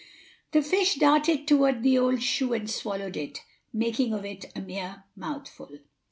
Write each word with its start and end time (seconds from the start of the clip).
The 0.51 0.63
fish 0.63 0.95
darted 0.95 1.47
toward 1.47 1.83
the 1.83 1.99
old 1.99 2.23
shoe 2.23 2.53
and 2.53 2.67
swallowed 2.67 3.15
it, 3.15 3.43
making 3.71 4.13
of 4.15 4.25
it 4.25 4.45
a 4.55 4.59
mere 4.59 5.03
mouthful. 5.15 5.77